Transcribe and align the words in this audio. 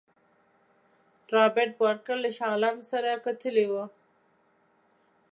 رابرټ 1.33 1.71
بارکر 1.79 2.17
له 2.23 2.29
شاه 2.37 2.51
عالم 2.53 2.77
سره 2.91 3.11
کتلي 3.25 3.65
وه. 3.71 3.83